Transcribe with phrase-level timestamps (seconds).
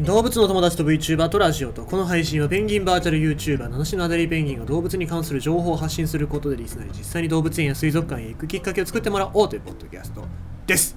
[0.00, 10.24] 動物の友達と VTuber とラジオとこの配信はペンギンバーチャル YouTuber 七種のアデリーペンギンが動物に関する情報を発信することでリスナーに実際に動物園や水族館へ行くきっかけを作ってもらおうというポッドキャスト
[10.66, 10.96] です。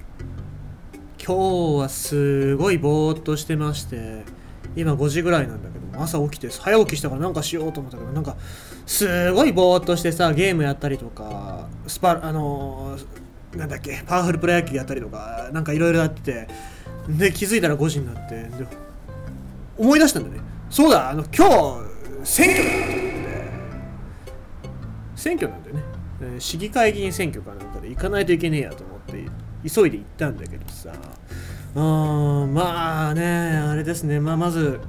[1.24, 4.24] 今日はすごいぼーっとしてまして
[4.74, 8.36] 今5時ぐらいなんだけど朝起きて早起きしたからなんかしようと思ったけどなんか
[8.84, 16.48] すごいぼーっとしてさゲームやったりとかスパあのーなんだっけパワフルプロ野球やったりとかなんかいろいろやってて
[17.08, 18.87] で気づいたら5時になってで
[19.78, 20.40] 思い出したんだね。
[20.70, 21.88] そうだあの今日
[22.24, 22.70] 選挙だ。
[22.70, 23.28] と思って
[25.16, 25.82] 選挙なんだよね、
[26.20, 29.24] えー市議会議員選挙かなんかで行かないといけねえやと思って
[29.68, 30.92] 急いで行ったんだけどさ。
[31.74, 34.20] うんまあねあれですね。
[34.20, 34.80] まあまず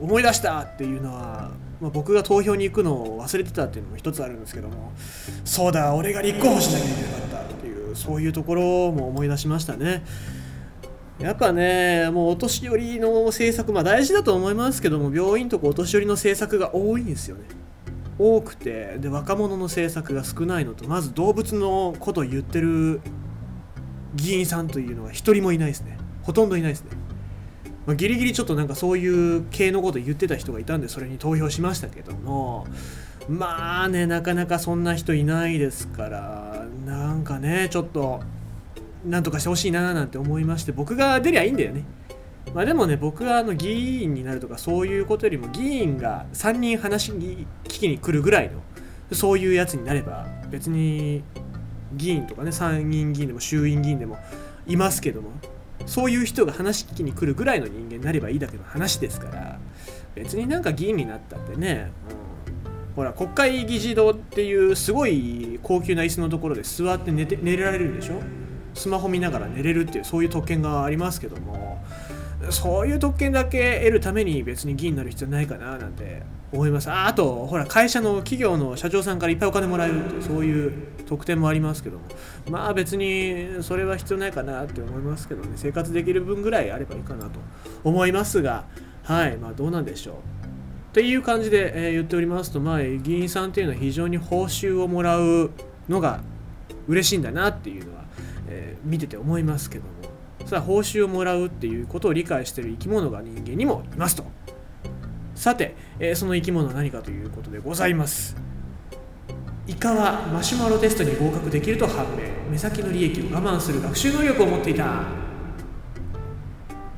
[0.00, 4.92] 思い出したっていうのは、まあ、僕が投票に行くのを忘れてたっていうのも一つあるんですけども
[5.44, 10.04] そうだ俺が立候補しなきゃいけなかったっていうそういうところも思い出しましたね。
[11.22, 17.44] やっぱねもうお年寄りの政策まあ大事だと思いますけども病院とかお年寄りの政策が多いんですよね。
[18.18, 23.00] 多くてで若者の政策が少ないのとまず動物のことを言ってる
[24.14, 25.96] 議員さんというのは一人もいないですね。
[26.22, 26.90] ほとんどいないですね。
[27.86, 32.66] まあ、ギリギリちょっとなんかそういう系のこと言ってた人がいたんでそれに投票しましたけども
[33.28, 38.20] まあねなかなかそんな人いないですからなんかねちょっと
[39.04, 41.84] なんとかしてほしいななんて思いまして僕が出りゃいいんだよね。
[42.54, 48.60] まあでもね僕があの議員になるとかそういうことよりも議員が3人話に聞きに来るぐらいの
[49.14, 51.22] そういうやつになれば別に
[51.94, 54.18] 議員とかね参議院議員でも衆院議員でも
[54.66, 55.30] いますけども
[55.86, 59.58] そういう人が話聞きに来るぐらいの人間になればいいだけの話ですから
[60.14, 61.90] 別になんか議員になったってね、
[62.88, 68.41] うん、ほら国会議事堂っていうすごい高級な椅子のところで座って寝て寝られるでしょ？
[68.74, 71.82] スマホ見ながら寝れるっていうそういう特権がありますけども
[72.50, 76.90] そういう特権だけ得るために別に議員になる必要ないかななんて思います。
[76.90, 80.72] ああとほら会社の企業の社長さんからいっぱいお金もらえるってそういう
[81.06, 82.04] 特典もありますけども
[82.50, 87.40] まあ別にそれは必要ないかなって思いますけどね生活できる分ぐらいあればいいかなと
[87.84, 88.64] 思いますが
[89.04, 90.14] はいまあどうなんでしょう。
[90.92, 95.50] っていう感じで、えー言っておりますと、まあ、議員さんっていうのは非常に報酬をもらう
[95.88, 96.20] のが
[96.86, 98.01] 嬉しいんだなっていうのは、
[98.52, 99.90] えー見てて思いますけども。
[100.46, 104.24] さあ報酬をもらうっていうことを理解している生き物が人間にもいますと。
[105.34, 108.36] さて、えーその生き物は何かということでございます。
[109.66, 112.50] イカはマシュマロテストに合格できると判明。
[112.50, 115.04] 目先の利益を我慢する学習能力を持っていた。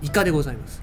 [0.03, 0.82] イカでございます、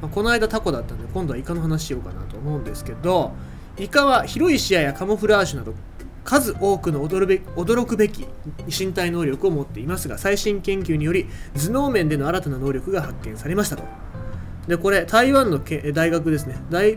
[0.00, 3.32] まあこの間タコだったんで今度はイカの話しようかなと思うんですけど
[3.76, 5.74] イカは広い視野やカモフラージュなど
[6.24, 8.26] 数多くの驚くべき
[8.66, 13.84] 身体能力を持っていますが最新研究により頭脳面での新たな能力が発見されましたと。
[14.66, 16.56] でこれ台湾のけ大学ですね。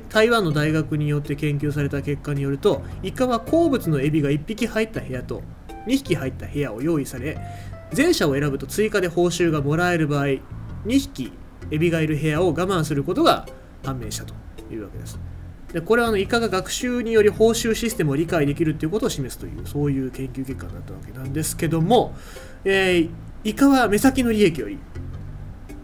[0.10, 5.44] 台湾の大学によって研究された結果によるとイカは好物のエビが1匹入った部屋と
[5.86, 7.38] 2匹入った部屋を用意され
[7.96, 10.42] 前者を選ぶと追加で報酬がもらえる場合2
[10.86, 11.34] 匹
[11.70, 13.46] エビがいる部屋を我慢することが
[13.84, 14.34] 判明したと
[14.72, 15.20] いうわけです。
[15.78, 22.16] でこれはあのイカが学習により報酬システムを理解できるということを示すというそういう研究結果になったわけなんですけども、
[22.66, 23.10] えー
[23.44, 24.78] イカは目先の利益より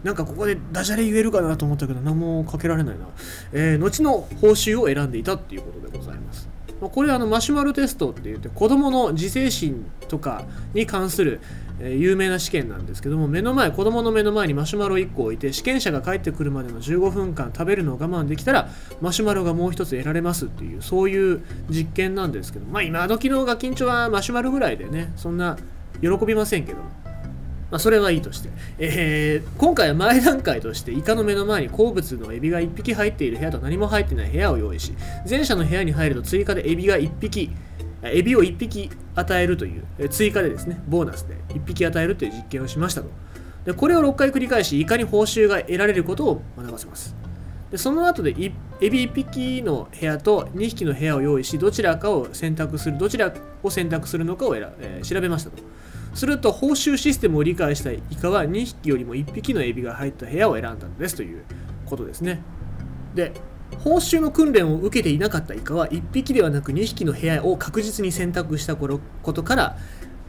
[0.04, 3.06] なんかここでダジャレ言えるかなと思ったけど何もかけられないな、
[3.52, 6.48] えー後の報酬を選んでいたっていうことでございます。
[6.80, 10.44] まこれはあのマシュマロテストって言って子供の自制心とか
[10.74, 11.40] に関する、
[11.80, 18.68] え有名な試験なんですけども目の前子供の目の前にマシュマロ1個置いて試験者が帰ってくるまでの15分間食べるのを我慢できたら
[19.00, 25.56] マシュマロがもう一つ得られますっていうそういう実験なんですけどまあ今時のガキンチョはマシュマロぐらいでねそんな
[26.00, 27.03] 喜びませんけども。
[27.70, 34.94] まあ、それはいいとして、えー今回は前段階としてイカの目の前に好物のエビが1匹入っている部屋と何も入ってない部屋を用意し
[35.28, 37.50] 前者の部屋に入ると追加でエビが1匹
[38.02, 43.08] エビを1匹与えるというえ追加でですねボーナスで1匹与えるという実験をしましたと。
[43.64, 47.14] でこれを6回繰り返しイカに報酬が得られることを学ばせます。
[47.70, 48.34] でその後でエ
[48.90, 53.32] ビ1匹の部屋と2匹の部屋を用意しどちらかを選択するどちら
[53.62, 55.62] を選択するのかを選、えー調べましたと。
[56.14, 61.44] すると報酬システムを理解したイカは2匹よりも1匹のエビが入った部屋を選んだのですという
[61.86, 62.42] ことですね。
[63.14, 63.32] で
[63.78, 69.00] 報酬の訓練を受けていなかったイカは1匹ではなく2匹の部屋を確実に選択したこ
[69.32, 69.76] とから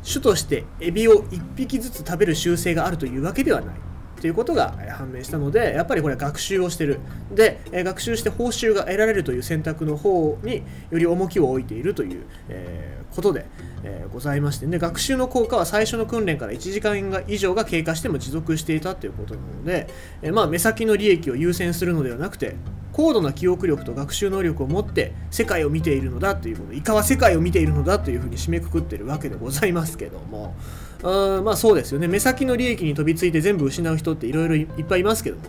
[0.08, 3.76] 種としてエビを1匹ずつ食べる習性があるというわけではない。
[4.18, 7.00] っていうことが判明したのでやっぱりこれは学習をしてる。
[7.34, 13.46] で学習して報酬が得られるという選択の方により重きを置いているという、えー、ことで、
[13.84, 14.68] えー、ございまして。
[14.68, 19.88] で学習の効果は最初の訓練から1時間以上が経過しても持続していたということなので、
[20.22, 22.56] えー、まあ、目先の利益を優先するのではなくて
[22.94, 30.56] 高度な記憶力と学習能力を持って世界を見ているのだということイカは世界を見ているのだというふうに締めくくってるわけでございますけども。
[31.04, 32.08] あまあそうですよね。
[32.08, 35.44] 目先の利益に飛びついて全部失う人っていろいろいっぱいいますけども。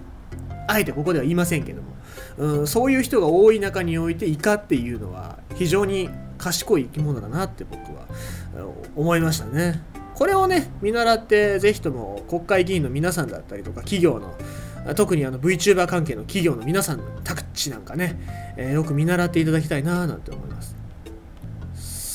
[0.69, 1.97] あえてここでは言いませんけども。
[2.39, 8.07] うんそういう人が多い中においてイカっていうのは非常に賢い生き物だなって僕は
[8.95, 9.83] 思いましたね。
[10.15, 14.35] これをね見習ってぜひとも国会議員の皆さんだったりとか企業の
[14.95, 18.19] 特にあの VTuber 関係の企業の皆さんのタクチなんかね、
[18.57, 20.77] えー、よく見習っていただきたいななんて思います。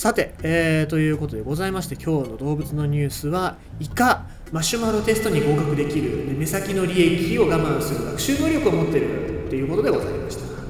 [0.01, 10.60] さて、えー、ということでございまして今日の動物のニュースはイカマシュマロテストに合格できる目先の利益を我慢する学習能力を持っているということでございました。